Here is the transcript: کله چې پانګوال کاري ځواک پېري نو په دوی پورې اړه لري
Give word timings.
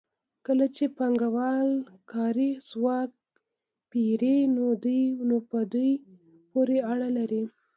کله 0.45 0.65
چې 0.75 0.83
پانګوال 0.97 1.69
کاري 2.11 2.51
ځواک 2.69 3.11
پېري 3.91 4.37
نو 5.27 5.37
په 5.51 5.59
دوی 5.71 5.91
پورې 6.51 6.77
اړه 6.91 7.09
لري 7.17 7.43